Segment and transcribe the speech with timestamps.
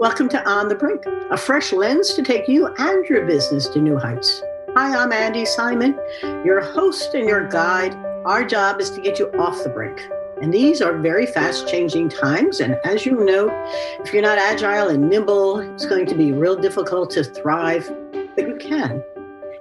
[0.00, 3.82] Welcome to On the Brink, a fresh lens to take you and your business to
[3.82, 4.42] new heights.
[4.74, 5.94] Hi, I'm Andi Simon,
[6.42, 7.94] your host and your guide.
[8.24, 10.00] Our job is to get you off the brink.
[10.40, 12.60] And these are very fast changing times.
[12.60, 13.50] And as you know,
[14.02, 17.94] if you're not agile and nimble, it's going to be real difficult to thrive,
[18.34, 19.04] but you can.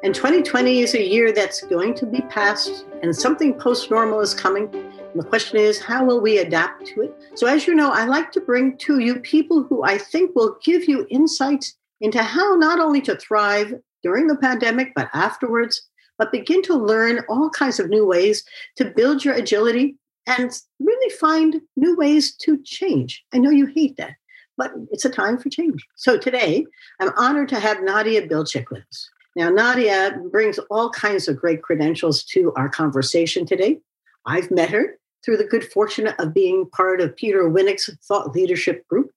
[0.04, 4.34] And 2020 is a year that's going to be past, and something post normal is
[4.34, 4.89] coming.
[5.16, 7.16] The question is, how will we adapt to it?
[7.34, 10.57] So, as you know, I like to bring to you people who I think will
[10.64, 15.82] give you insights into how not only to thrive during the pandemic, but afterwards,
[16.20, 18.43] but begin to learn all kinds of new ways
[18.75, 19.96] to build your agility
[20.28, 23.23] and really find new ways to change.
[23.34, 24.14] I know you hate that,
[24.57, 25.86] but it's a time for change.
[25.96, 26.68] So today,
[27.00, 29.10] I'm honored to have Nadia Bilchik with us.
[29.36, 33.80] Now, Nadia brings all kinds of great credentials to our conversation today.
[34.26, 38.88] I've met her through the good fortune of being part of Peter Winnick's thought leadership
[38.88, 39.11] group.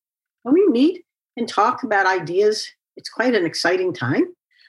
[0.45, 1.05] And we meet
[1.37, 2.67] and talk about ideas.
[2.97, 4.25] It's quite an exciting time.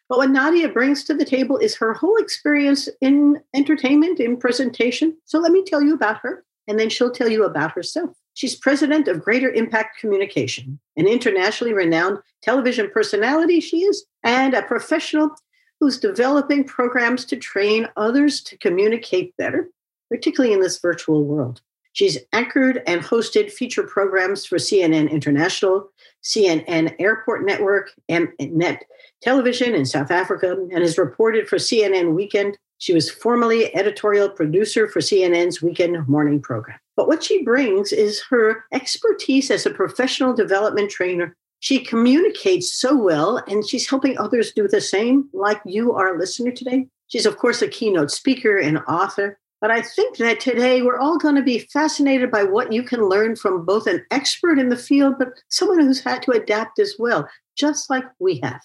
[0.09, 5.17] But what Nadia brings to the table is her whole experience in entertainment, in presentation.
[5.25, 8.12] So let me tell you about her, and then she'll tell you about herself.
[8.36, 14.62] She's president of Greater Impact Communication, an internationally renowned television personality, she is, and a
[14.64, 15.31] professional
[15.80, 19.70] who's developing programs to train others to communicate better,
[20.09, 21.62] particularly in this virtual world.
[21.94, 25.90] She's anchored and hosted feature programs for CNN International,
[26.23, 28.84] CNN Airport Network, and Net
[29.22, 32.58] Television in South Africa, and has reported for CNN Weekend.
[32.80, 36.80] She was formerly editorial producer for CNN's Weekend Morning program.
[36.96, 41.36] But what she brings is her expertise as a professional development trainer.
[41.59, 46.52] She communicates so well, and she's helping others do the same, like you, our listener
[46.52, 46.88] today.
[47.08, 49.40] She's, of course, a keynote speaker and author.
[49.64, 53.08] But I think that today we're all going to be fascinated by what you can
[53.08, 56.95] learn from both an expert in the field, but someone who's had to adapt as
[57.00, 58.59] well, just like we have.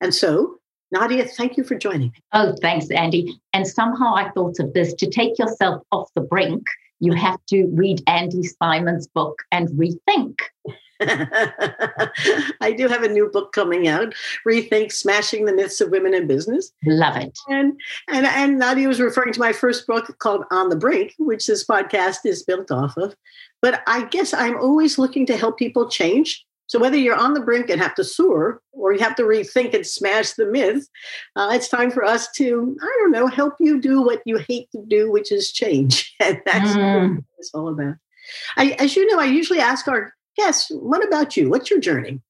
[0.00, 0.56] And so,
[0.90, 2.12] Nadia, thank you for joining me.
[2.32, 3.32] Oh, thanks, Andi.
[3.52, 6.66] And somehow I thought of this to take yourself off the brink,
[7.00, 10.38] you have to read Andi Simon's book and rethink.
[11.00, 14.14] I do have a new book coming out,
[14.46, 16.72] Rethink Smashing the Myths of Women in Business.
[16.84, 17.38] Love it.
[17.48, 21.46] And and and Nadia was referring to my first book called On the Brink, which
[21.46, 23.14] this podcast is built off of.
[23.62, 26.44] But I guess I'm always looking to help people change.
[26.68, 29.74] So whether you're on the brink and have to soar, or you have to rethink
[29.74, 30.86] and smash the myth,
[31.34, 34.70] uh, it's time for us to, I don't know, help you do what you hate
[34.72, 36.14] to do, which is change.
[36.20, 37.14] And that's mm.
[37.14, 37.94] what it's all about.
[38.56, 41.48] I, as you know, I usually ask our guests, What about you?
[41.48, 42.20] What's your journey?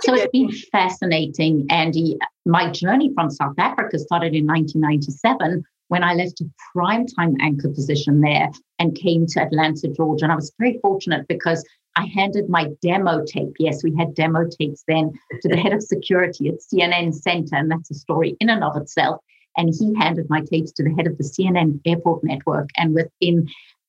[0.00, 2.18] so it's been fascinating, Andi.
[2.44, 8.20] My journey from South Africa started in 1997 when I left a primetime anchor position
[8.20, 10.24] there and came to Atlanta, Georgia.
[10.24, 11.64] And I was very fortunate because
[11.98, 13.56] I handed my demo tape.
[13.58, 17.68] Yes, we had demo tapes then to the head of security at CNN Center, and
[17.68, 19.20] that's a story in and of itself.
[19.56, 22.68] And he handed my tapes to the head of the CNN Airport Network.
[22.76, 23.48] And within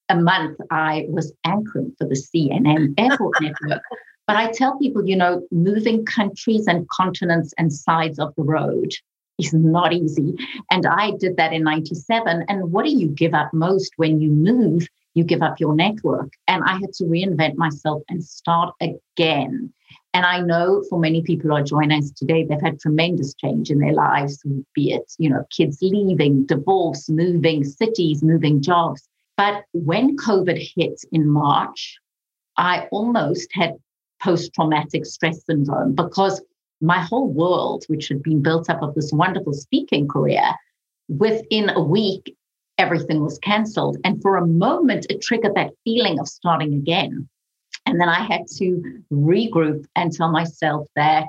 [0.09, 3.84] a month, I was anchoring for the CNN airport network.
[4.26, 8.91] But I tell people, you know, moving countries and continents and sides of the road
[9.38, 10.36] is not easy.
[10.72, 12.46] And I did that in 97.
[12.50, 14.88] And what do you give up most when you move?
[15.14, 16.34] You give up your network.
[16.47, 19.74] And I had to reinvent myself and start again.
[20.14, 23.70] And I know for many people who are joining us today, they've had tremendous change
[23.70, 24.44] in their lives,
[24.74, 29.08] be it, you know, kids leaving, divorce, moving cities, moving jobs.
[29.38, 31.97] But when COVID hit in March,
[32.58, 33.76] I almost had
[34.22, 36.41] post traumatic stress syndrome because
[36.81, 40.53] my whole world, which had been built up of this wonderful speaking career,
[41.08, 42.36] within a week,
[42.79, 43.97] everything was cancelled.
[44.03, 47.29] And for a moment, it triggered that feeling of starting again.
[47.85, 51.28] And then I had to regroup and tell myself that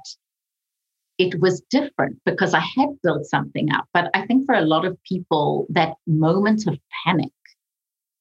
[1.18, 3.86] it was different because I had built something up.
[3.92, 7.32] But I think for a lot of people, that moment of panic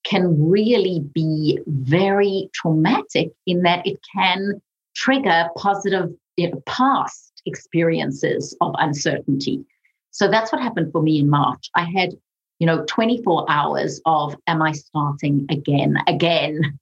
[0.04, 4.62] can really be very traumatic in that it can
[4.96, 9.66] trigger positive you know, past experiences of uncertainty.
[10.12, 11.70] So that's what happened for me in March.
[11.76, 12.16] I had,
[12.60, 16.78] you know, 24 hours of am I starting again, again?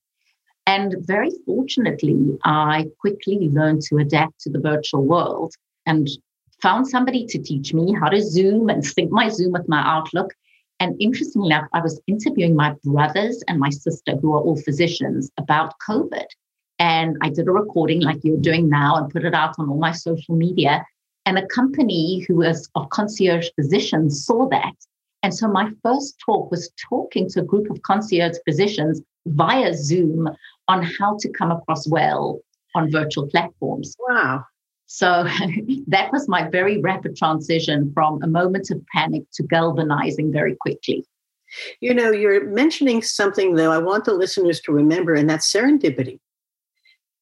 [0.66, 5.54] And very fortunately, I quickly learned to adapt to the virtual world
[5.86, 6.10] and
[6.62, 10.34] found somebody to teach me how to Zoom and sync my Zoom with my Outlook.
[10.80, 15.32] And interestingly enough, I was interviewing my brothers and my sister, who are all physicians,
[15.38, 16.26] about COVID.
[16.80, 19.78] And I did a recording like you're doing now and put it out on all
[19.78, 20.86] my social media.
[21.26, 24.74] And a company who was of concierge physicians saw that.
[25.24, 30.30] And so my first talk was talking to a group of concierge physicians via Zoom
[30.68, 32.40] on how to come across well
[32.76, 33.96] on virtual platforms.
[34.08, 34.46] Wow.
[34.86, 35.24] So
[35.88, 41.06] that was my very rapid transition from a moment of panic to galvanizing very quickly.
[41.80, 46.20] You know, you're mentioning something, though, I want the listeners to remember, and that's serendipity.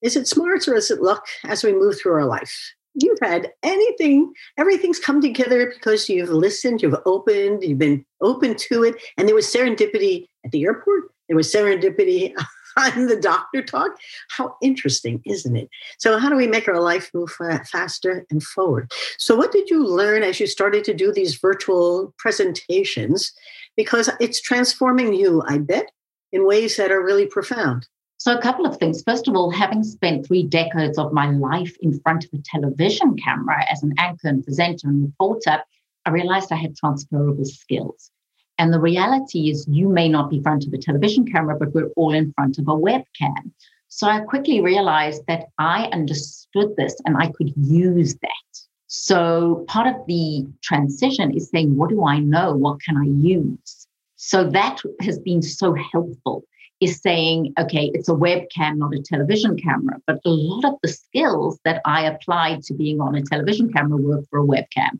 [0.02, 2.74] Is it smarts or is it luck as we move through our life?
[2.96, 8.84] You've had anything, everything's come together because you've listened, you've opened, you've been open to
[8.84, 8.96] it.
[9.18, 12.34] And there was serendipity at the airport, there was serendipity
[12.78, 13.92] on the doctor talk.
[14.30, 15.70] How interesting, isn't it?
[15.98, 17.32] So, how do we make our life move
[17.72, 18.92] faster and forward?
[19.18, 23.32] So, what did you learn as you started to do these virtual presentations?
[23.76, 25.92] Because it's transforming you, I bet,
[26.32, 27.88] in ways that are really profound.
[28.26, 29.04] So, a couple of things.
[29.04, 33.16] First of all, having spent three decades of my life in front of a television
[33.18, 35.62] camera as an anchor and presenter and reporter,
[36.08, 38.10] I realized I had transferable skills.
[38.58, 41.72] And the reality is, you may not be in front of a television camera, but
[41.76, 43.52] we're all in front of a webcam.
[43.90, 48.52] So I quickly realized that I understood this and I could use that.
[48.88, 52.56] So part of the transition is saying, what do I know?
[52.56, 53.86] What can I use?
[54.16, 56.44] So that has been so helpful
[56.86, 60.00] is saying, okay, it's a webcam, not a television camera.
[60.08, 63.98] But a lot of the skills that I applied to being on a television camera
[63.98, 65.00] work for a webcam.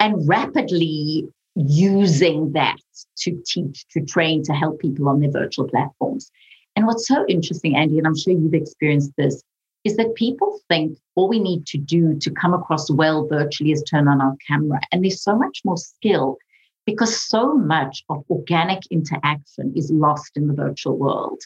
[0.00, 2.78] And rapidly using that
[3.18, 6.30] to teach, to train, to help people on their virtual platforms.
[6.76, 9.42] And what's so interesting, Andi, and I'm sure you've experienced this,
[9.84, 13.82] is that people think all we need to do to come across well virtually is
[13.82, 14.80] turn on our camera.
[14.90, 16.38] And there's so much more skill
[16.86, 21.40] because so much of organic interaction is lost in the virtual world.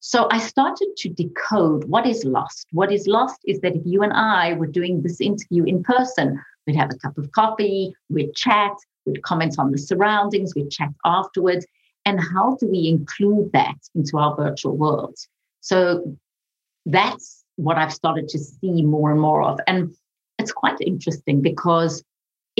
[0.00, 2.66] So I started to decode what is lost.
[2.72, 6.40] What is lost is that if you and I were doing this interview in person,
[6.66, 8.72] we'd have a cup of coffee, we'd chat,
[9.04, 11.66] we'd comment on the surroundings, we'd chat afterwards.
[12.06, 15.16] And how do we include that into our virtual world?
[15.60, 16.16] So
[16.86, 19.60] that's what I've started to see more and more of.
[19.66, 19.94] And
[20.38, 22.02] it's quite interesting because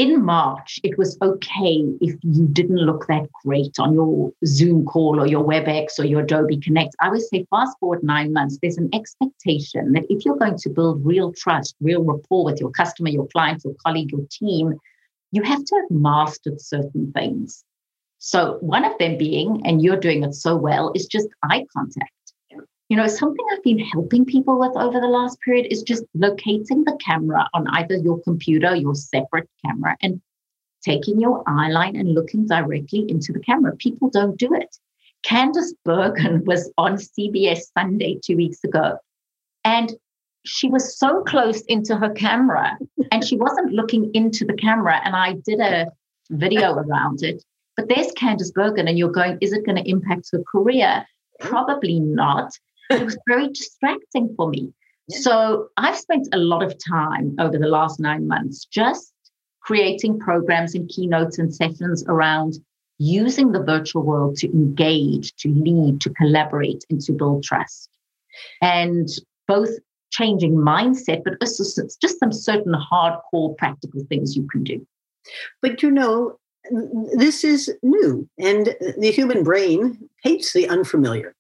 [0.01, 5.21] in March, it was okay if you didn't look that great on your Zoom call
[5.21, 6.97] or your WebEx or your Adobe Connect.
[7.03, 10.71] I would say, fast forward nine months, there's an expectation that if you're going to
[10.71, 14.73] build real trust, real rapport with your customer, your client, your colleague, your team,
[15.33, 17.63] you have to have mastered certain things.
[18.17, 22.13] So, one of them being, and you're doing it so well, is just eye contact.
[22.91, 26.83] You know, something I've been helping people with over the last period is just locating
[26.83, 30.21] the camera on either your computer, your separate camera, and
[30.83, 33.77] taking your eye line and looking directly into the camera.
[33.77, 34.77] People don't do it.
[35.25, 38.99] Candice Bergen was on CBS Sunday two weeks ago,
[39.65, 39.95] and
[40.45, 42.77] she was so close into her camera
[43.13, 45.01] and she wasn't looking into the camera.
[45.05, 45.93] And I did a
[46.31, 47.45] video around it.
[47.77, 51.07] But there's Candice Bergen, and you're going, is it going to impact her career?
[51.39, 52.53] Probably not.
[52.91, 54.73] It was very distracting for me.
[55.11, 59.13] So I've spent a lot of time over the last nine months just
[59.61, 62.55] creating programs and keynotes and sessions around
[62.99, 67.89] using the virtual world to engage, to lead, to collaborate, and to build trust.
[68.61, 69.09] And
[69.49, 69.71] both
[70.11, 74.87] changing mindset, but it's just some certain hardcore practical things you can do.
[75.63, 76.39] But you know,
[77.15, 81.35] this is new, and the human brain hates the unfamiliar.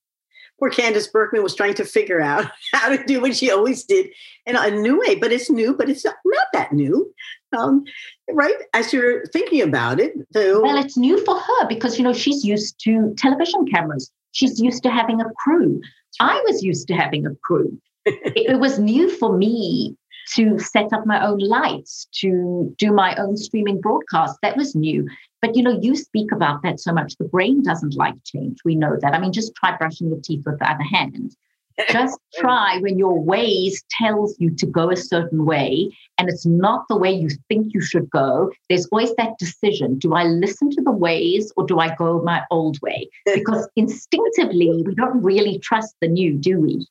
[0.61, 4.11] Poor Candice Bergman was trying to figure out how to do what she always did
[4.47, 7.13] in a new way, but it's new, but it's not, not that new.
[7.57, 7.85] Um,
[8.31, 8.55] right?
[8.75, 10.13] As you're thinking about it.
[10.33, 10.63] So.
[10.63, 14.13] Well, it's new for her because, you know, she's used to television cameras.
[14.33, 15.81] She's used to having a crew.
[16.21, 19.97] I was used to having a crew it, it was new for me
[20.35, 24.39] to set up my own lights, to do my own streaming broadcast.
[24.43, 25.09] That was new.
[25.43, 27.17] But you know, you speak about that so much.
[27.17, 28.59] The brain doesn't like change.
[28.65, 29.15] We know that.
[29.15, 31.35] I mean, just try brushing your teeth with the other hand.
[31.91, 36.85] Just try when your Waze tells you to go a certain way and it's not
[36.89, 38.53] the way you think you should go.
[38.69, 39.99] There's always that decision.
[39.99, 43.09] Do I listen to the Waze or do I go my old way?
[43.35, 46.87] Because instinctively, we don't really trust the new, do we?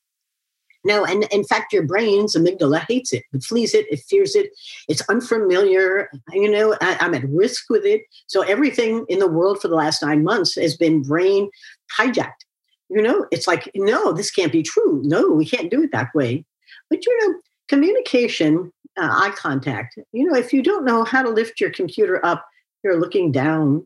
[0.86, 3.24] No, and in fact, your brain's amygdala hates it.
[3.34, 3.86] It flees it.
[3.92, 4.52] It fears it.
[4.88, 6.10] It's unfamiliar.
[6.32, 8.04] You know, I, I'm at risk with it.
[8.28, 11.50] So everything in the world for the last nine months has been brain
[11.98, 12.46] hijacked.
[12.90, 15.02] You know, it's like, no, this can't be true.
[15.04, 16.46] No, we can't do it that way.
[16.90, 20.00] But you know, communication, uh, eye contact.
[20.14, 22.46] You know, if you don't know how to lift your computer up,
[22.84, 23.86] you're looking down.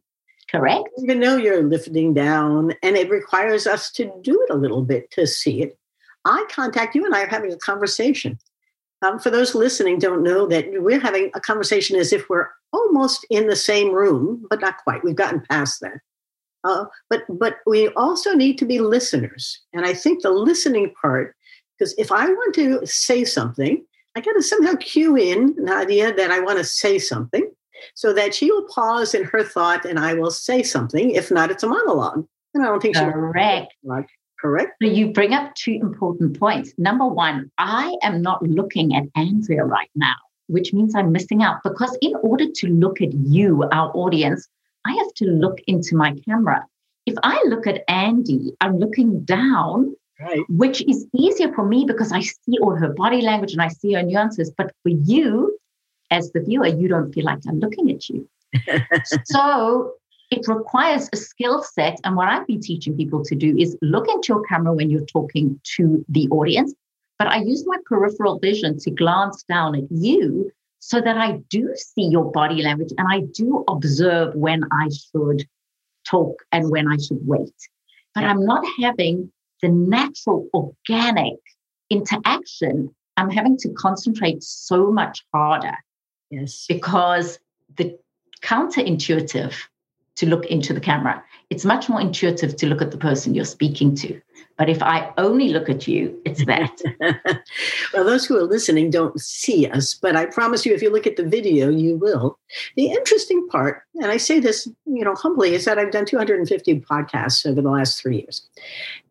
[0.49, 0.87] Correct.
[0.97, 5.09] You know you're lifting down, and it requires us to do it a little bit
[5.11, 5.77] to see it
[6.25, 8.37] eye contact, you and I are having a conversation.
[9.01, 13.25] Um, for those listening, don't know that we're having a conversation as if we're almost
[13.29, 15.03] in the same room, but not quite.
[15.03, 15.99] We've gotten past that.
[16.63, 21.35] Uh, but but we also need to be listeners, and I think the listening part
[21.77, 26.31] Because if I want to say something, I got to somehow cue in Nadia that
[26.31, 27.51] I want to say something
[27.95, 31.11] so that she will pause in her thought and I will say something.
[31.11, 32.25] If not, it's a monologue.
[32.53, 33.73] And I don't think correct.
[33.81, 33.87] she
[34.43, 34.73] correct.
[34.81, 36.73] So you bring up two important points.
[36.77, 40.15] Number one, I am not looking at Andrea right now,
[40.47, 44.47] which means I'm missing out because in order to look at you, our audience,
[44.85, 46.65] I have to look into my camera.
[47.05, 50.41] If I look at Andi, I'm looking down, right.
[50.49, 53.93] which is easier for me because I see all her body language and I see
[53.93, 54.51] her nuances.
[54.57, 55.57] But for you,
[56.11, 58.27] as the viewer, you don't feel like I'm looking at you.
[59.25, 59.93] so
[60.33, 61.99] it requires a skill set.
[62.03, 65.05] And what I've been teaching people to do is look into your camera when you're
[65.05, 66.73] talking to the audience.
[67.19, 71.73] But I use my peripheral vision to glance down at you so that I do
[71.75, 75.47] see your body language and I do observe when I should
[76.05, 77.53] talk and when I should wait.
[78.15, 78.31] But yeah.
[78.31, 81.39] I'm not having the natural, organic
[81.89, 82.93] interaction.
[83.17, 85.77] I'm having to concentrate so much harder.
[86.31, 86.65] Yes.
[86.67, 87.39] Because
[87.77, 87.97] the
[88.41, 89.53] counterintuitive
[90.15, 91.23] to look into the camera.
[91.49, 94.19] It's much more intuitive to look at the person you're speaking to.
[94.57, 96.79] But if I only look at you, it's that.
[97.93, 101.07] well, those who are listening don't see us, but I promise you, if you look
[101.07, 102.37] at the video, you will.
[102.75, 106.81] The interesting part, and I say this, you know, humbly, is that I've done 250
[106.81, 108.47] podcasts over the last three years,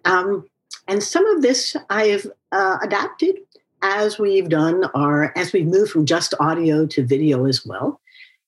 [0.04, 0.46] um,
[0.86, 3.38] and some of this I've uh, adapted
[3.82, 8.00] as we've done our as we've moved from just audio to video as well.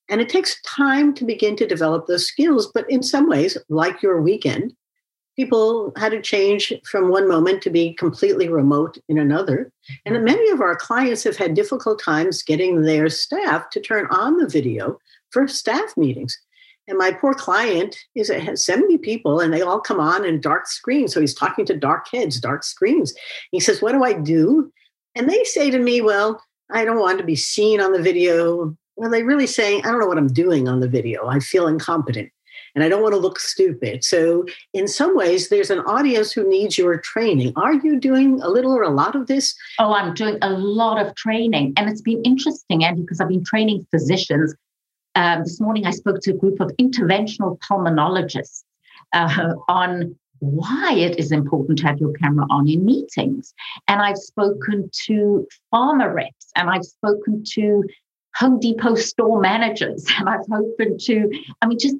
[0.09, 2.71] And it takes time to begin to develop those skills.
[2.73, 4.75] But in some ways, like your weekend,
[5.37, 9.73] people had to change from one moment to be completely remote in another.
[10.05, 10.25] And mm-hmm.
[10.25, 14.49] many of our clients have had difficult times getting their staff to turn on the
[14.49, 14.99] video
[15.31, 16.39] for staff meetings.
[16.87, 20.41] And my poor client is it has 70 people and they all come on in
[20.41, 21.15] dark screens.
[21.15, 23.15] So he's talking to dark heads, dark screens.
[23.51, 24.71] He says, What do I do?
[25.15, 28.77] And they say to me, Well, I don't want to be seen on the video.
[28.97, 31.27] Well, they really saying, I don't know what I'm doing on the video.
[31.27, 32.31] I feel incompetent
[32.75, 34.05] and I don't want to look stupid.
[34.05, 37.53] So, in some ways, there's an audience who needs your training.
[37.57, 39.55] Are you doing a little or a lot of this?
[39.79, 41.75] Oh, I'm doing a lot of training.
[41.77, 44.55] And it's been interesting, Andi, because I've been training physicians.
[45.17, 48.65] Um, this morning, I spoke to a group of interventional pulmonologists
[49.13, 53.55] uh, on why it is important to have your camera on in meetings.
[53.89, 57.85] And I've spoken to pharma reps and I've spoken to
[58.37, 61.97] Home Depot store managers, and I've spoken to, I mean, just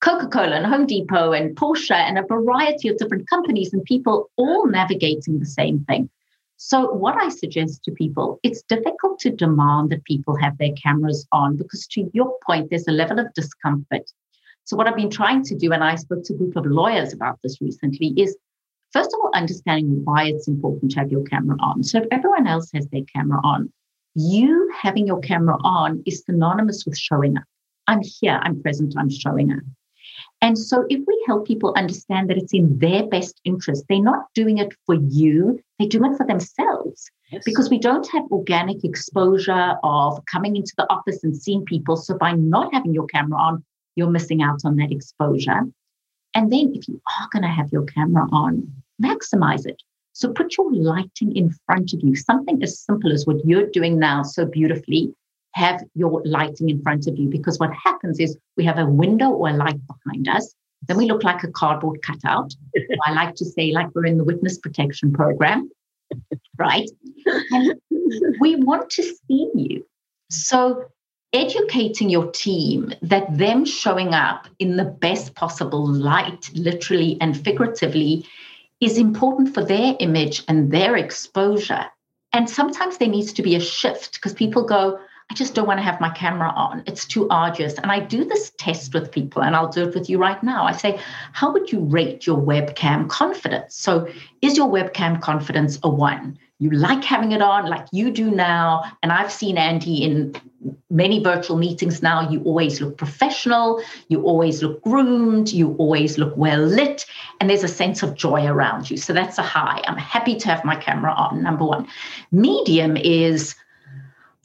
[0.00, 4.30] Coca Cola and Home Depot and Porsche and a variety of different companies and people
[4.36, 6.08] all navigating the same thing.
[6.56, 11.26] So, what I suggest to people, it's difficult to demand that people have their cameras
[11.30, 14.10] on because, to your point, there's a level of discomfort.
[14.64, 17.12] So, what I've been trying to do, and I spoke to a group of lawyers
[17.12, 18.36] about this recently, is
[18.92, 21.84] first of all, understanding why it's important to have your camera on.
[21.84, 23.72] So, if everyone else has their camera on,
[24.14, 27.44] you having your camera on is synonymous with showing up.
[27.86, 29.60] I'm here, I'm present, I'm showing up.
[30.40, 34.26] And so, if we help people understand that it's in their best interest, they're not
[34.34, 37.10] doing it for you, they're doing it for themselves.
[37.32, 37.42] Yes.
[37.44, 41.96] Because we don't have organic exposure of coming into the office and seeing people.
[41.96, 43.64] So, by not having your camera on,
[43.96, 45.62] you're missing out on that exposure.
[46.34, 48.70] And then, if you are going to have your camera on,
[49.02, 49.82] maximize it.
[50.18, 54.00] So put your lighting in front of you, something as simple as what you're doing
[54.00, 55.14] now so beautifully.
[55.52, 59.30] Have your lighting in front of you because what happens is we have a window
[59.30, 60.52] or a light behind us.
[60.88, 62.52] Then we look like a cardboard cutout.
[63.06, 65.70] I like to say, like we're in the witness protection program,
[66.58, 66.90] right?
[67.52, 67.80] And
[68.40, 69.86] we want to see you.
[70.30, 70.86] So
[71.32, 78.26] educating your team that them showing up in the best possible light, literally and figuratively,
[78.80, 81.86] is important for their image and their exposure.
[82.32, 84.98] And sometimes there needs to be a shift because people go,
[85.30, 86.82] I just don't want to have my camera on.
[86.86, 87.74] It's too arduous.
[87.74, 90.64] And I do this test with people, and I'll do it with you right now.
[90.64, 90.98] I say,
[91.32, 93.76] How would you rate your webcam confidence?
[93.76, 94.08] So,
[94.40, 96.38] is your webcam confidence a one?
[96.60, 98.82] You like having it on like you do now.
[99.02, 100.34] And I've seen Andi in
[100.90, 102.28] many virtual meetings now.
[102.28, 107.04] You always look professional, you always look groomed, you always look well lit,
[107.38, 108.96] and there's a sense of joy around you.
[108.96, 109.82] So, that's a high.
[109.86, 111.86] I'm happy to have my camera on, number one.
[112.32, 113.54] Medium is,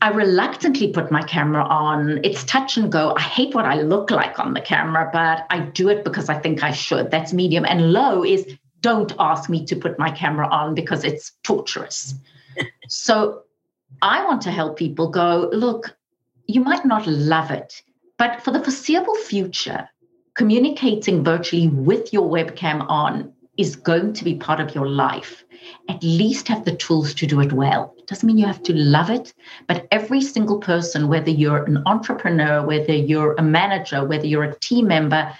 [0.03, 2.19] I reluctantly put my camera on.
[2.25, 3.13] It's touch and go.
[3.15, 6.37] I hate what I look like on the camera, but I do it because I
[6.37, 7.09] think I should.
[7.09, 7.63] That's medium.
[7.63, 8.45] And low is
[8.81, 12.15] don't ask me to put my camera on because it's torturous.
[12.89, 13.43] so
[14.01, 15.95] I want to help people go, look,
[16.47, 17.81] you might not love it,
[18.17, 19.87] but for the foreseeable future,
[20.33, 25.45] communicating virtually with your webcam on is going to be part of your life,
[25.89, 27.93] at least have the tools to do it well.
[27.97, 29.33] It doesn't mean you have to love it,
[29.67, 34.59] but every single person, whether you're an entrepreneur, whether you're a manager, whether you're a
[34.59, 35.33] team member,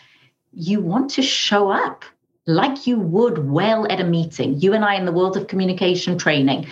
[0.53, 2.05] you want to show up
[2.45, 4.59] like you would well at a meeting.
[4.59, 6.67] You and I in the world of communication training.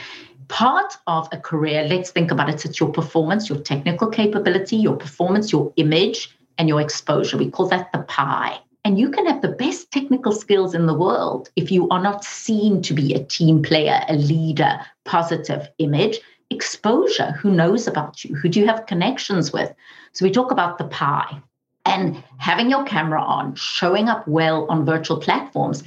[0.47, 4.97] Part of a career, let's think about it, it's your performance, your technical capability, your
[4.97, 7.37] performance, your image, and your exposure.
[7.37, 8.59] We call that the pie.
[8.83, 12.23] And you can have the best technical skills in the world if you are not
[12.23, 16.19] seen to be a team player, a leader, positive image,
[16.49, 17.31] exposure.
[17.31, 18.35] Who knows about you?
[18.35, 19.73] Who do you have connections with?
[20.13, 21.41] So we talk about the pie.
[21.85, 25.83] And having your camera on, showing up well on virtual platforms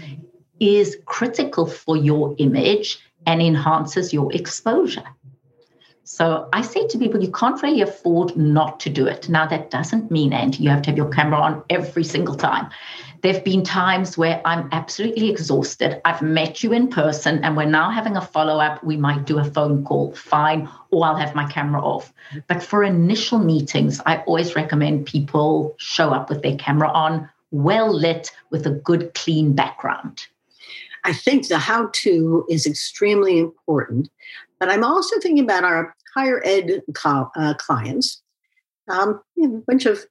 [0.61, 5.05] is critical for your image and enhances your exposure.
[6.07, 9.27] So I say to people, you can't really afford not to do it.
[9.31, 12.69] Now, that doesn't mean, and you have to have your camera on every single time.
[13.23, 16.03] There have been times where I'm absolutely exhausted.
[16.05, 18.85] I've met you in person and we're now having a follow up.
[18.85, 22.13] We might do a phone call, fine, or I'll have my camera off.
[22.49, 27.91] But for initial meetings, I always recommend people show up with their camera on, well
[27.91, 30.27] lit, with a good, clean background.
[31.05, 34.11] I think the how to is extremely important.
[34.61, 38.23] But I'm also thinking about our higher ed co- uh, clients,
[38.89, 40.05] um, you know, a bunch of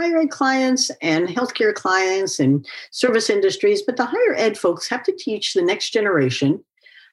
[0.00, 5.02] higher ed clients and healthcare clients and service industries, but the higher ed folks have
[5.04, 6.64] to teach the next generation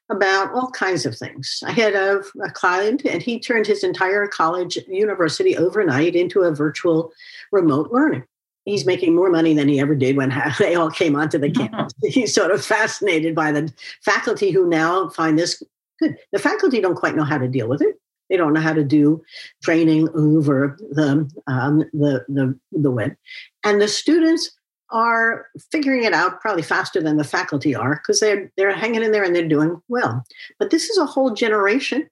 [0.10, 1.64] about all kinds of things.
[1.66, 6.54] I had a, a, client and he turned his entire college university overnight into a
[6.54, 7.12] virtual
[7.52, 8.24] remote learning.
[8.66, 11.94] He's making more money than he ever did when they all came onto the campus.
[12.04, 13.74] He's sort of fascinated by the
[14.04, 15.64] faculty who now find this
[16.00, 16.18] good.
[16.32, 17.96] The faculty don't quite know how to deal with it.
[18.30, 19.22] They don't know how to do
[19.64, 23.16] training over the um, the, the the web,
[23.64, 24.52] and the students
[24.92, 29.12] are figuring it out probably faster than the faculty are because they're they're hanging in
[29.12, 30.24] there and they're doing well.
[30.60, 32.10] But this is a whole generation.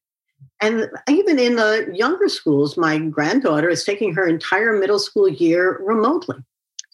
[0.62, 5.80] And even in the younger schools, my granddaughter is taking her entire middle school year
[5.82, 6.38] remotely.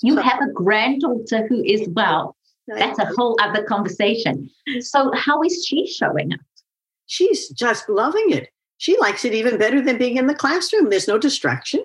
[0.02, 2.36] You so, have a granddaughter who is well.
[2.68, 4.50] That's a whole other conversation.
[4.80, 6.40] So, how is she showing up?
[7.10, 10.90] She's just loving it she likes it even better than being in the classroom.
[10.90, 11.84] There's no distraction.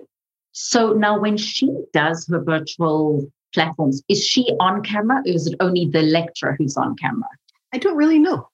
[0.52, 5.56] So now, when she does her virtual platforms, is she on camera or is it
[5.58, 7.28] only the lecturer who's on camera?
[7.72, 8.48] I don't really know.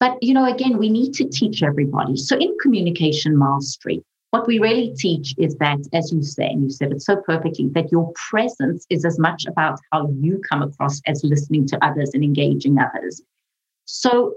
[0.00, 2.16] But, you know, again, we need to teach everybody.
[2.16, 6.70] So in communication mastery, what we really teach is that, as you say, and you
[6.70, 11.00] said it so perfectly, that your presence is as much about how you come across
[11.06, 13.22] as listening to others and engaging others.
[13.84, 14.34] So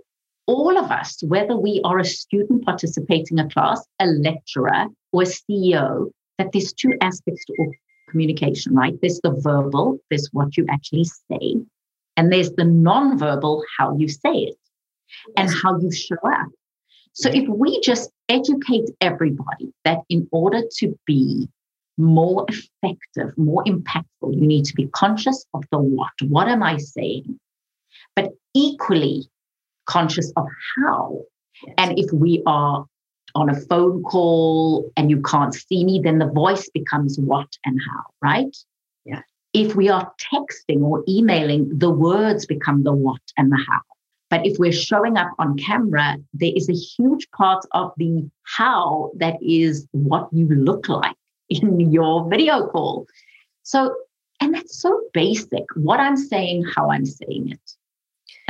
[0.47, 5.23] all of us, whether we are a student participating in a class, a lecturer, or
[5.23, 7.71] a CEO, that there's two aspects to
[8.09, 8.99] communication, right?
[9.01, 11.57] There's the verbal, there's what you actually say,
[12.17, 14.57] and there's the non-verbal, how you say it
[15.37, 16.47] and how you show up.
[17.13, 21.49] So if we just educate everybody that in order to be
[21.97, 26.13] more effective, more impactful, you need to be conscious of the what.
[26.21, 27.39] What am I saying?
[28.15, 29.25] But equally,
[29.85, 31.21] conscious of how.
[31.77, 32.85] And if we are
[33.35, 37.79] on a phone call and you can't see me, then the voice becomes what and
[37.89, 38.55] how, right?
[39.05, 39.21] Yeah.
[39.53, 43.81] If we are texting or emailing, the words become the what and the how.
[44.29, 49.11] But if we're showing up on camera, there is a huge part of the how
[49.17, 51.17] that is what you look like
[51.49, 53.07] in your video call.
[53.63, 53.93] So,
[54.39, 55.65] and that's so basic.
[55.75, 57.75] What I'm saying, how I'm saying it.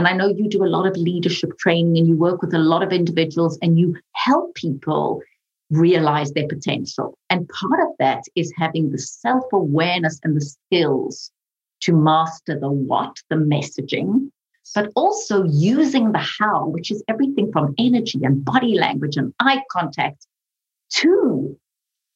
[0.02, 2.58] And I know you do a lot of leadership training and you work with a
[2.58, 5.22] lot of individuals and you help people
[5.70, 7.20] realize their potential.
[7.30, 11.30] And part of that is having the self awareness and the skills
[11.82, 14.32] to master the what, the messaging,
[14.74, 19.62] but also using the how, which is everything from energy and body language and eye
[19.70, 20.26] contact
[20.96, 21.56] to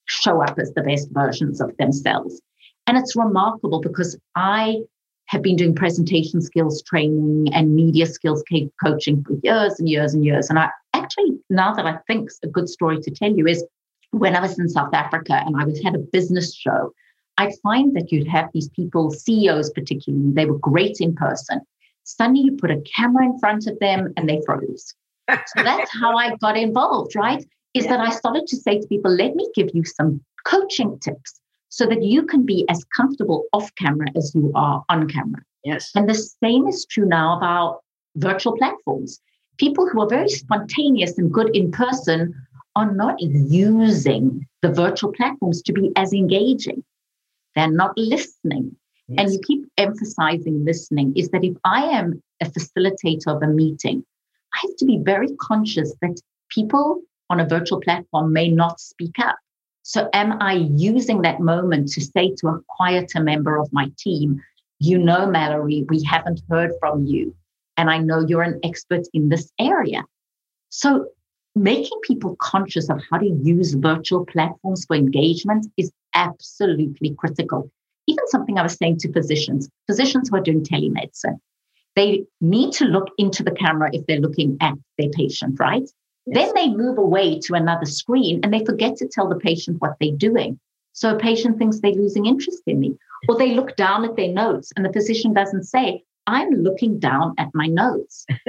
[0.05, 2.41] show up as the best versions of themselves.
[2.87, 4.79] And it's remarkable because I
[5.27, 8.43] have been doing presentation skills training and media skills
[8.83, 10.49] coaching for years and years and years.
[10.49, 13.65] And I actually, now that I think a good story to tell you is
[14.11, 16.93] when I was in South Africa and I was had a business show,
[17.37, 21.59] I'd find that you'd have these people, CEOs particularly, they were great in person.
[22.03, 24.93] Suddenly you put a camera in front of them and they froze.
[25.29, 27.43] so that's how I got involved, right?
[27.73, 27.97] Is yeah.
[27.97, 31.85] that I started to say to people, let me give you some coaching tips so
[31.85, 35.41] that you can be as comfortable off camera as you are on camera.
[35.63, 35.91] Yes.
[35.95, 37.81] And the same is true now about
[38.15, 39.19] virtual platforms.
[39.57, 42.35] People who are very spontaneous and good in person
[42.75, 46.83] are not using the virtual platforms to be as engaging.
[47.55, 48.75] They're not listening.
[49.07, 49.19] yes.
[49.19, 54.03] and you keep emphasizing listening, is that if I am a facilitator of a meeting,
[54.53, 59.15] I have to be very conscious that people on a virtual platform may not speak
[59.19, 59.37] up.
[59.87, 64.41] So, am I using that moment to say to a quieter member of my team,
[64.79, 67.35] you know, Mallory, we haven't heard from you.
[67.77, 70.03] And I know you're an expert in this area.
[70.69, 71.09] So,
[71.53, 77.69] making people conscious of how to use virtual platforms for engagement is absolutely critical.
[78.07, 81.37] Even something I was saying to physicians, physicians who are doing telemedicine,
[81.95, 85.87] they need to look into the camera if they're looking at their patient, right?
[86.27, 89.95] Then they move away to another screen and they forget to tell the patient what
[89.99, 90.59] they're doing.
[90.93, 94.31] So a patient thinks they're losing interest in me, or they look down at their
[94.31, 98.25] notes and the physician doesn't say, I'm looking down at my notes.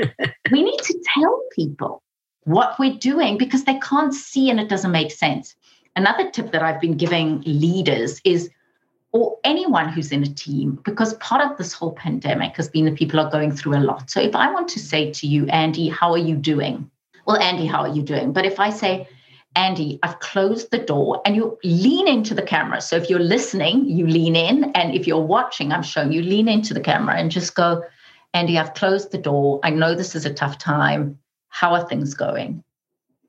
[0.50, 2.02] we need to tell people
[2.44, 5.54] what we're doing because they can't see and it doesn't make sense.
[5.96, 8.48] Another tip that I've been giving leaders is,
[9.12, 12.96] or anyone who's in a team, because part of this whole pandemic has been that
[12.96, 14.10] people are going through a lot.
[14.10, 16.90] So if I want to say to you, Andi, how are you doing?
[17.26, 18.32] Well, Andi, how are you doing?
[18.32, 19.08] But if I say,
[19.56, 22.80] Andi, I've closed the door and you lean into the camera.
[22.80, 24.64] So if you're listening, you lean in.
[24.72, 27.82] And if you're watching, I'm showing you lean into the camera and just go,
[28.34, 29.60] Andi, I've closed the door.
[29.64, 31.18] I know this is a tough time.
[31.48, 32.62] How are things going?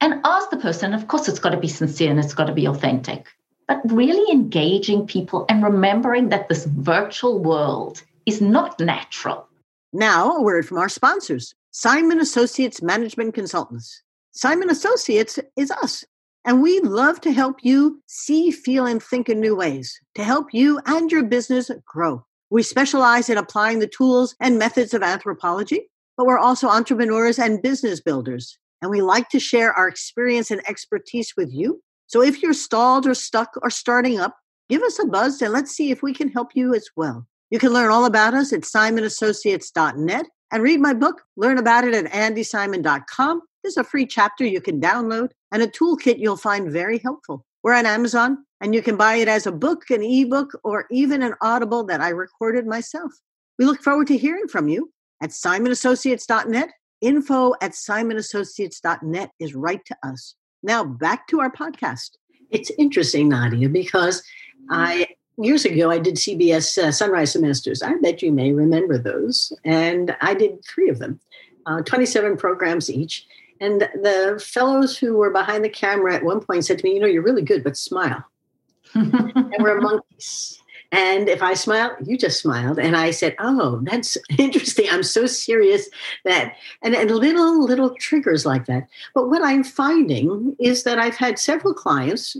[0.02, 2.54] And ask the person, of course, it's got to be sincere and it's got to
[2.54, 3.28] be authentic,
[3.68, 9.48] but really engaging people and remembering that this virtual world is not natural.
[9.94, 14.02] Now, a word from our sponsors Simon Associates Management Consultants.
[14.32, 16.04] Simon Associates is us,
[16.44, 20.48] and we love to help you see, feel, and think in new ways to help
[20.54, 22.26] you and your business grow.
[22.50, 25.88] We specialize in applying the tools and methods of anthropology
[26.18, 28.58] but we're also entrepreneurs and business builders.
[28.82, 31.80] And we like to share our experience and expertise with you.
[32.08, 34.36] So if you're stalled or stuck or starting up,
[34.68, 37.28] give us a buzz and let's see if we can help you as well.
[37.52, 41.94] You can learn all about us at simonassociates.net and read my book, learn about it
[41.94, 43.42] at andisimon.com.
[43.64, 47.46] There's a free chapter you can download and a toolkit you'll find very helpful.
[47.64, 51.22] We're on Amazon and you can buy it as a book, an ebook, or even
[51.22, 53.12] an audible that I recorded myself.
[53.60, 56.70] We look forward to hearing from you at simonassociates.net.
[57.02, 60.36] Info at simonassociates.net is right to us.
[60.64, 62.12] Now back to our podcast.
[62.50, 64.74] It's interesting, Nadia, because mm-hmm.
[64.74, 67.82] I years ago I did CBS uh, Sunrise Semesters.
[67.82, 71.19] I bet you may remember those, and I did three of them,
[71.65, 73.26] uh, 27 programs each.
[73.60, 77.00] And the fellows who were behind the camera at one point said to me, "You
[77.00, 78.23] know, you're really good, but smile."
[78.93, 80.62] and we're monkeys.
[80.91, 82.80] And if I smile, you just smiled.
[82.80, 84.88] And I said, Oh, that's interesting.
[84.89, 85.89] I'm so serious
[86.23, 88.88] that, and, and little, little triggers like that.
[89.13, 92.38] But what I'm finding is that I've had several clients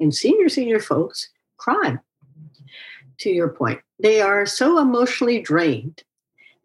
[0.00, 1.98] and senior, senior folks cry,
[3.18, 3.80] to your point.
[4.00, 6.02] They are so emotionally drained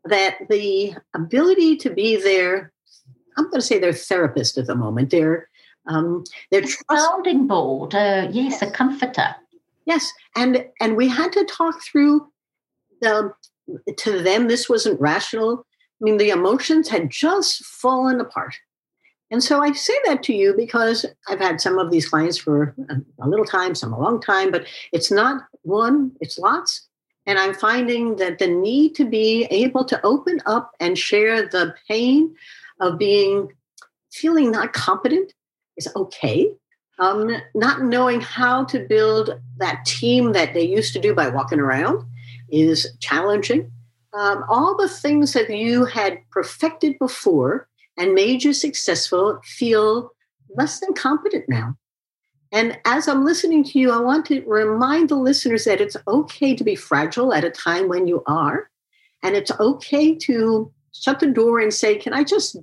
[0.06, 2.72] that the ability to be there,
[3.38, 5.10] I'm going to say they're therapist at the moment.
[5.10, 5.50] They're
[5.88, 7.94] um, they're trust- sounding board.
[7.94, 9.36] Uh, yes, a comforter.
[9.86, 12.32] Yes, and and we had to talk through
[13.02, 13.34] the
[13.98, 15.66] to them this wasn't rational.
[16.02, 18.56] I mean, the emotions had just fallen apart.
[19.34, 22.76] And so I say that to you because I've had some of these clients for
[23.20, 26.88] a, little time, some a long time, but it's not one, it's lots.
[27.26, 31.74] And I'm finding that the need to be able to open up and share the
[31.88, 32.36] pain
[32.80, 33.52] of being
[34.12, 35.34] feeling not competent
[35.78, 36.52] is okay
[37.00, 41.60] um, not knowing how to build that team that they used to do by walking
[41.60, 42.06] around
[42.50, 43.72] is challenging.
[44.14, 50.12] Um, all the things that you had perfected before and made you successful feel
[50.56, 51.76] less than competent now.
[52.52, 56.56] And as I'm listening to you, I want to remind the listeners that it's okay
[56.56, 58.70] to be fragile at a time when you are.
[59.24, 62.58] And it's okay to shut the door and say, Can I just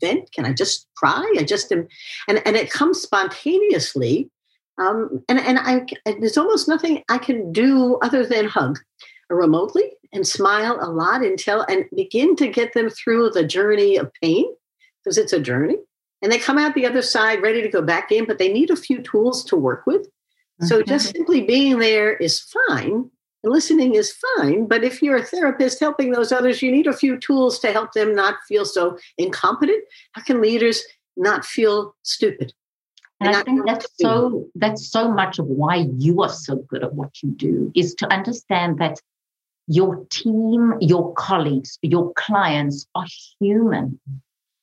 [0.00, 0.32] vent?
[0.32, 1.32] Can I just cry?
[1.38, 1.86] I just am,
[2.28, 4.30] and and it comes spontaneously.
[4.78, 8.78] Um, and and I there's almost nothing I can do other than hug
[9.30, 14.12] remotely and smile a lot until and begin to get them through the journey of
[14.22, 14.46] pain
[15.06, 15.76] because it's a journey.
[16.20, 18.70] And they come out the other side ready to go back in, but they need
[18.70, 20.08] a few tools to work with.
[20.62, 20.88] So mm-hmm.
[20.88, 23.08] just simply being there is fine
[23.44, 26.96] and listening is fine, but if you're a therapist helping those others, you need a
[26.96, 29.84] few tools to help them not feel so incompetent.
[30.12, 30.82] How can leaders
[31.16, 32.52] not feel stupid?
[33.20, 36.82] And, and I think that's so that's so much of why you are so good
[36.82, 38.98] at what you do is to understand that
[39.68, 43.06] your team, your colleagues, your clients are
[43.38, 44.00] human.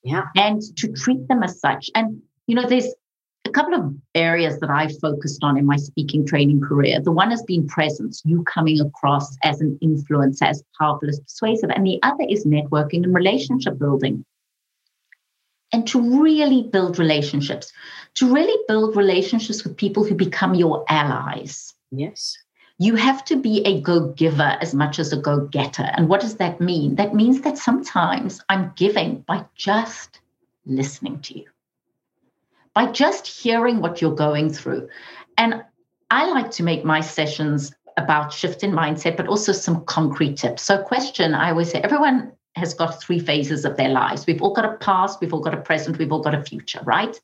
[0.03, 0.25] Yeah.
[0.35, 1.89] And to treat them as such.
[1.95, 2.93] And you know, there's
[3.45, 7.01] a couple of areas that I've focused on in my speaking training career.
[7.01, 11.69] The one has been presence, you coming across as an influencer, as powerful, as persuasive.
[11.69, 14.25] And the other is networking and relationship building.
[15.71, 17.71] And to really build relationships,
[18.15, 21.73] to really build relationships with people who become your allies.
[21.91, 22.37] Yes.
[22.83, 25.89] You have to be a go giver as much as a go getter.
[25.95, 26.95] And what does that mean?
[26.95, 30.19] That means that sometimes I'm giving by just
[30.65, 31.45] listening to you
[32.73, 34.89] by just hearing what you're going through.
[35.37, 35.63] And
[36.09, 40.63] I like to make my sessions about shift in mindset, but also some concrete tips.
[40.63, 44.25] So, question I always say everyone has got three phases of their lives.
[44.25, 46.81] We've all got a past, we've all got a present, we've all got a future,
[46.83, 47.19] right?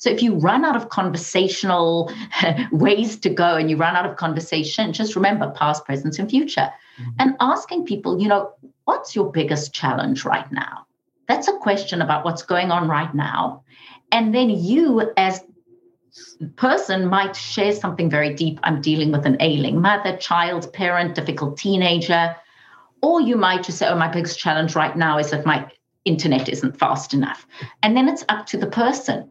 [0.00, 2.10] So if you run out of conversational
[2.72, 6.70] ways to go and you run out of conversation, just remember past, present, and future.
[6.98, 7.10] Mm-hmm.
[7.18, 8.50] And asking people, you know,
[8.84, 10.86] what's your biggest challenge right now?
[11.28, 13.62] That's a question about what's going on right now.
[14.10, 15.44] And then you, as
[16.56, 18.58] person might share something very deep.
[18.62, 22.34] I'm dealing with an ailing mother, child, parent, difficult teenager.
[23.02, 25.70] Or you might just say, oh, my biggest challenge right now is that my
[26.06, 27.46] internet isn't fast enough.
[27.82, 29.30] And then it's up to the person.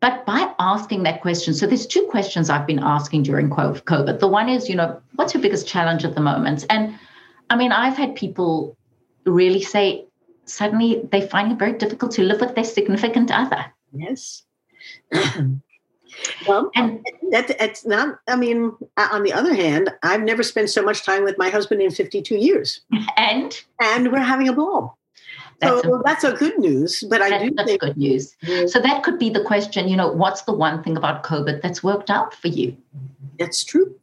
[0.00, 4.20] But by asking that question, so there's two questions I've been asking during COVID.
[4.20, 6.66] The one is, you know, what's your biggest challenge at the moment?
[6.68, 6.98] And
[7.48, 8.76] I mean, I've had people
[9.24, 10.04] really say
[10.44, 13.64] suddenly they find it very difficult to live with their significant other.
[13.92, 14.44] Yes.
[16.46, 20.82] well, and that, that's not, I mean, on the other hand, I've never spent so
[20.82, 22.80] much time with my husband in 52 years.
[23.16, 23.58] And?
[23.80, 24.98] And we're having a ball.
[25.60, 28.36] That's so a, that's a good news, but I do that's think good news.
[28.66, 29.88] So that could be the question.
[29.88, 32.76] You know, what's the one thing about COVID that's worked out for you?
[33.38, 33.94] That's true.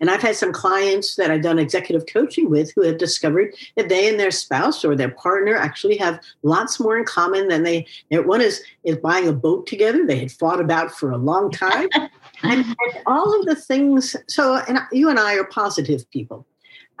[0.00, 3.88] And I've had some clients that I've done executive coaching with who have discovered that
[3.88, 7.86] they and their spouse or their partner actually have lots more in common than they.
[8.10, 11.88] One is is buying a boat together they had fought about for a long time,
[12.42, 14.16] and, and, all of the things.
[14.28, 16.46] So, and you and I are positive people.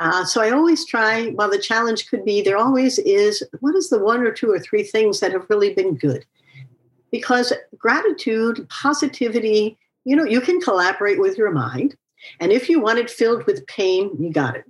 [0.00, 1.28] Uh, so I always try.
[1.30, 3.42] While the challenge could be, there always is.
[3.60, 6.24] What is the one or two or three things that have really been good?
[7.12, 11.96] Because gratitude, positivity, you know, you can collaborate with your mind
[12.38, 14.64] and if you want it filled with pain, you got it.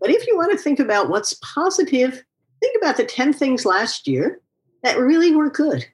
[0.00, 2.22] But if you want to think about what's positive,
[2.60, 4.40] think about the 10 things last year
[4.82, 5.86] that really were good.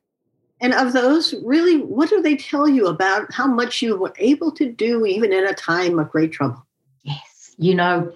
[0.61, 4.53] And of those, really, what do they tell you about how much you were able
[4.53, 6.65] to do even in a time of great trouble?
[7.03, 7.55] Yes.
[7.59, 8.13] You know,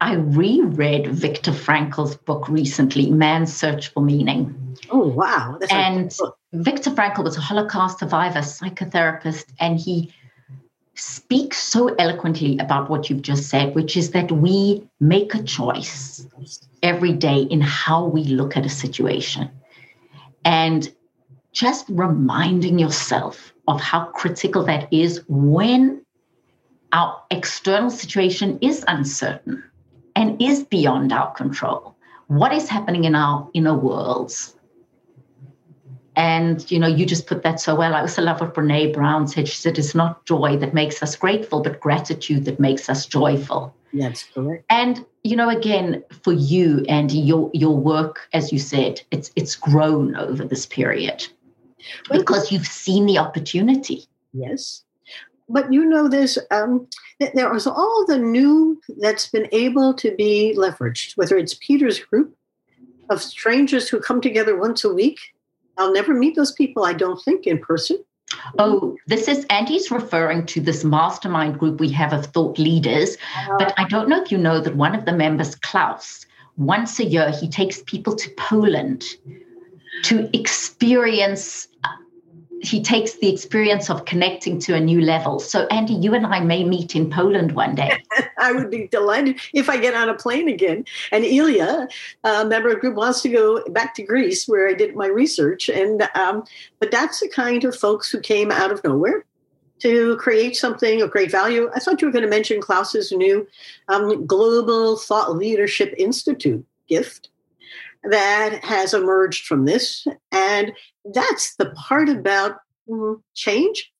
[0.00, 4.76] I reread Viktor Frankl's book recently, Man's Search for Meaning.
[4.90, 5.56] Oh, wow.
[5.58, 6.16] That's and
[6.52, 10.12] Viktor Frankl was a Holocaust survivor, psychotherapist, and he
[10.94, 16.26] speaks so eloquently about what you've just said, which is that we make a choice
[16.82, 19.50] every day in how we look at a situation.
[20.44, 20.92] And
[21.52, 26.04] just reminding yourself of how critical that is when
[26.92, 29.62] our external situation is uncertain
[30.16, 31.96] and is beyond our control.
[32.28, 34.54] What is happening in our inner worlds?
[36.16, 37.94] And you know, you just put that so well.
[37.94, 39.48] I also love what Brene Brown said.
[39.48, 43.72] She said, "It's not joy that makes us grateful, but gratitude that makes us joyful."
[43.92, 44.64] That's correct.
[44.68, 49.54] And you know, again, for you, Andi, your your work, as you said, it's it's
[49.54, 51.26] grown over this period
[52.10, 54.06] because you've seen the opportunity.
[54.32, 54.84] Yes,
[55.48, 56.86] but you know, there's um,
[57.34, 62.36] there is all the new that's been able to be leveraged, whether it's Peter's group
[63.10, 65.18] of strangers who come together once a week
[65.78, 68.04] I'll never meet those people, I don't think, in person.
[68.58, 73.16] Oh, this is Andi's referring to this mastermind group we have of thought leaders.
[73.36, 76.98] Uh, but I don't know if you know that one of the members, Klaus, once
[76.98, 79.04] a year he takes people to Poland
[80.02, 81.68] to experience
[82.60, 85.38] he takes the experience of connecting to a new level.
[85.38, 88.02] So, Andi, you and I may meet in Poland one day.
[88.38, 90.84] I would be delighted if I get on a plane again.
[91.12, 91.88] And Ilya,
[92.24, 95.06] a member of the group, wants to go back to Greece where I did my
[95.06, 95.68] research.
[95.68, 96.44] And um,
[96.80, 99.24] but that's the kind of folks who came out of nowhere
[99.80, 101.70] to create something of great value.
[101.74, 103.46] I thought you were going to mention Klaus's new
[103.88, 107.30] um, Global Thought Leadership Institute gift
[108.04, 110.06] that has emerged from this.
[110.32, 110.72] And
[111.12, 112.56] that's the part about
[112.88, 113.90] mm, change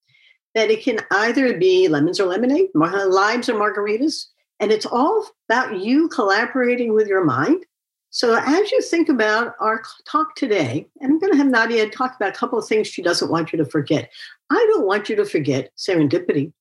[0.55, 4.27] that it can either be lemons or lemonade, limes or margaritas.
[4.61, 7.65] And it's all about you collaborating with your mind.
[8.11, 12.17] So as you think about our talk today, and I'm going to have Nadia talk
[12.17, 14.11] about a couple of things she doesn't want you to forget.
[14.51, 16.53] I don't want you to forget serendipity,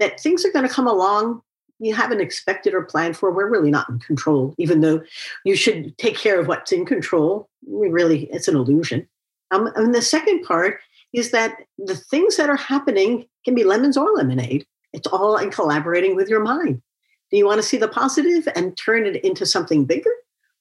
[0.00, 1.42] that things are going to come along
[1.84, 5.02] you haven't expected or planned for, we're really not in control, even though
[5.44, 7.48] you should take care of what's in control.
[7.66, 9.06] We really, it's an illusion.
[9.50, 10.80] Um, and the second part
[11.12, 14.66] is that the things that are happening can be lemons or lemonade.
[14.92, 16.82] It's all in collaborating with your mind.
[17.30, 20.10] Do you want to see the positive and turn it into something bigger?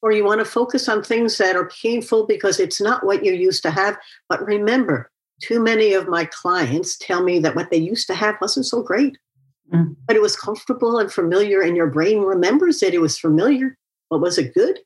[0.02, 3.32] Or you want to focus on things that are painful because it's not what you
[3.32, 3.98] used to have?
[4.28, 5.10] But remember,
[5.42, 8.82] too many of my clients tell me that what they used to have wasn't so
[8.82, 9.18] great,
[9.72, 9.96] mm.
[10.08, 13.78] but it was comfortable and familiar, and your brain remembers that it was familiar.
[14.10, 14.80] But was it good?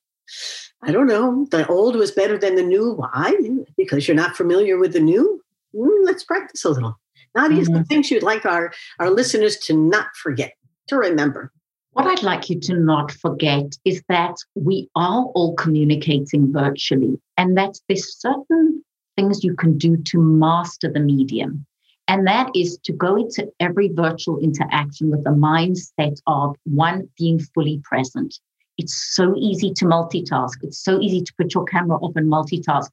[0.83, 1.47] I don't know.
[1.51, 2.93] The old was better than the new.
[2.93, 3.33] Why?
[3.77, 5.41] Because you're not familiar with the new?
[5.75, 6.97] Mm, let's practice a little.
[7.35, 7.83] Nadia, mm-hmm.
[7.83, 10.53] things you'd like our, our listeners to not forget,
[10.87, 11.51] to remember.
[11.91, 17.57] What I'd like you to not forget is that we are all communicating virtually, and
[17.57, 18.83] that there's certain
[19.15, 21.65] things you can do to master the medium.
[22.07, 27.39] And that is to go into every virtual interaction with the mindset of one, being
[27.39, 28.39] fully present.
[28.77, 30.53] It's so easy to multitask.
[30.61, 32.89] It's so easy to put your camera off and multitask.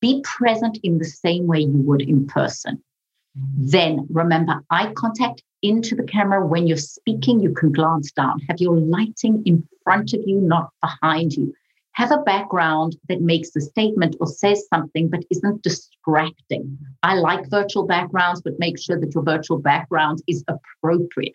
[0.00, 2.82] Be present in the same way you would in person.
[3.34, 6.44] Then remember eye contact into the camera.
[6.46, 8.40] When you're speaking, you can glance down.
[8.48, 11.54] Have your lighting in front of you, not behind you.
[11.96, 16.78] Have a background that makes a statement or says something but isn't distracting.
[17.02, 17.50] I like mm.
[17.50, 21.34] virtual backgrounds, but make sure that your virtual background is appropriate.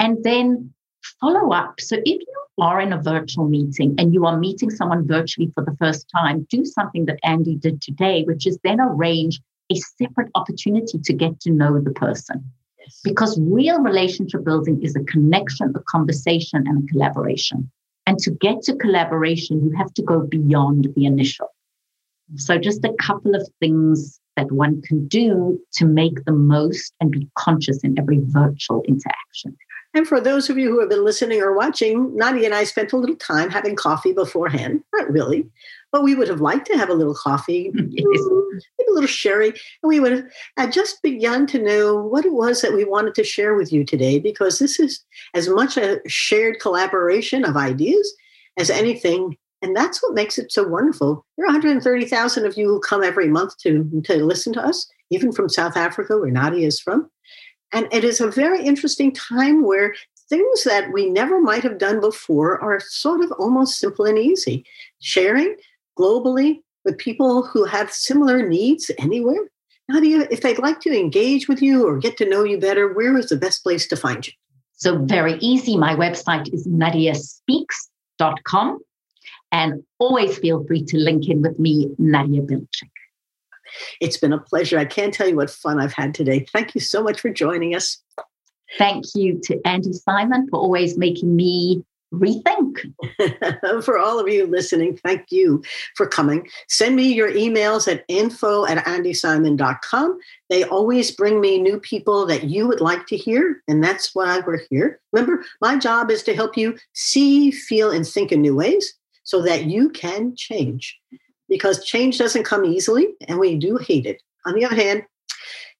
[0.00, 0.72] And then
[1.20, 1.80] follow up.
[1.80, 5.62] So if you are in a virtual meeting and you are meeting someone virtually for
[5.62, 9.38] the first time, do something that Andi did today, which is then arrange
[9.70, 12.42] a separate opportunity to get to know the person.
[12.78, 13.00] Yes.
[13.04, 17.70] Because real relationship building is a connection, a conversation, and a collaboration.
[18.08, 21.48] And to get to collaboration, you have to go beyond the initial.
[22.36, 27.10] So, just a couple of things that one can do to make the most and
[27.10, 29.54] be conscious in every virtual interaction.
[29.92, 32.94] And for those of you who have been listening or watching, Nadia and I spent
[32.94, 34.82] a little time having coffee beforehand.
[34.94, 35.46] Not really,
[35.92, 39.48] but we would have liked to have a little coffee, maybe a little sherry.
[39.48, 43.24] And we would have just begun to know what it was that we wanted to
[43.24, 48.14] share with you today, because this is as much a shared collaboration of ideas
[48.58, 49.36] as anything.
[49.62, 51.24] And that's what makes it so wonderful.
[51.36, 55.32] There are 130,000 of you who come every month to, to listen to us, even
[55.32, 57.10] from South Africa, where Nadia is from.
[57.72, 59.94] And it is a very interesting time where
[60.28, 64.64] things that we never might have done before are sort of almost simple and easy.
[65.00, 65.56] Sharing
[65.98, 69.48] globally with people who have similar needs anywhere.
[69.90, 72.58] How do you, if they'd like to engage with you or get to know you
[72.58, 74.34] better, where is the best place to find you?
[74.74, 75.76] So, very easy.
[75.76, 78.78] My website is nadiaspeaks.com.
[79.50, 82.90] And always feel free to link in with me, Nadia Bilchik.
[84.00, 84.78] It's been a pleasure.
[84.78, 86.46] I can't tell you what fun I've had today.
[86.52, 87.98] Thank you so much for joining us.
[88.76, 92.92] Thank you to Andi Simon for always making me rethink.
[93.84, 95.62] for all of you listening, thank you
[95.94, 96.48] for coming.
[96.68, 100.18] Send me your emails at info at andisimon.com.
[100.48, 104.40] They always bring me new people that you would like to hear, and that's why
[104.40, 105.00] we're here.
[105.12, 108.94] Remember, my job is to help you see, feel, and think in new ways
[109.24, 110.98] so that you can change
[111.48, 114.22] because change doesn't come easily and we do hate it.
[114.46, 115.02] On the other hand,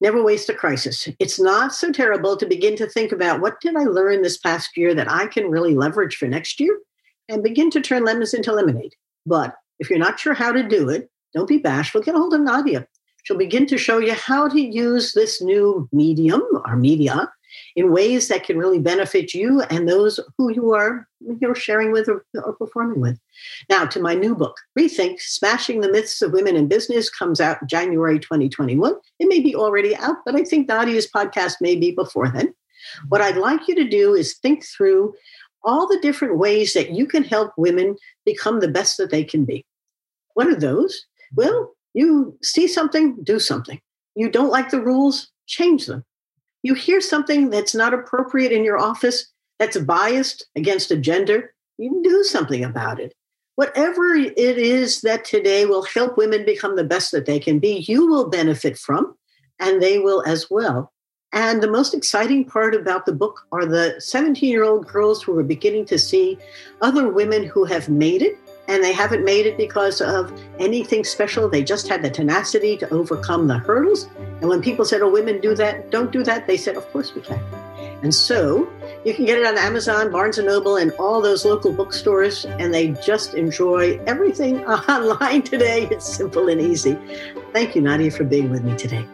[0.01, 1.09] never waste a crisis.
[1.19, 4.77] It's not so terrible to begin to think about what did I learn this past
[4.77, 6.79] year that I can really leverage for next year
[7.29, 8.95] and begin to turn lemons into lemonade.
[9.27, 12.01] But if you're not sure how to do it, don't be bashful.
[12.01, 12.87] Get a hold of Nadia.
[13.25, 17.31] She'll begin to show you how to use this new medium or media
[17.79, 21.07] in ways that can really benefit you and those who you are
[21.41, 23.21] you're sharing with or, or performing with.
[23.71, 27.64] Now, to my new book, Rethink Smashing the Myths of Women in Business, comes out
[27.69, 28.97] January 2021.
[29.21, 32.53] It may be already out, but I think Nadia's podcast may be before then.
[33.11, 35.14] What I'd like you to do is think through
[35.62, 39.45] all the different ways that you can help women become the best that they can
[39.45, 39.64] be.
[40.35, 41.07] What are those?
[41.37, 43.81] Well, you see something, do something.
[44.17, 46.05] You don't like the rules, change them
[46.62, 52.01] you hear something that's not appropriate in your office, that's biased against a gender, you
[52.03, 53.14] do something about it.
[53.57, 57.85] Whatever it is that today will help women become the best that they can be,
[57.88, 59.16] you will benefit from,
[59.59, 60.92] and they will as well.
[61.33, 65.37] And the most exciting part about the book are the 17 year old girls who
[65.38, 66.38] are beginning to see
[66.81, 68.38] other women who have made it
[68.69, 71.49] and they haven't made it because of anything special.
[71.49, 74.09] They just had the tenacity to overcome the hurdles.
[74.41, 77.14] And when people said, Oh, women do that, don't do that, they said, Of course
[77.14, 77.41] we can.
[78.03, 78.71] And so
[79.05, 82.73] you can get it on Amazon, Barnes and Noble, and all those local bookstores, and
[82.73, 85.89] they just enjoy everything online today.
[85.91, 86.97] It's simple and easy.
[87.53, 89.05] Thank you, Nadia, for being with me today.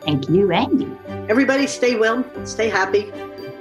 [0.00, 1.28] Thank you, Andi.
[1.28, 3.12] Everybody, stay well, stay happy.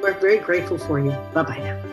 [0.01, 1.11] We're very grateful for you.
[1.33, 1.90] Bye bye now.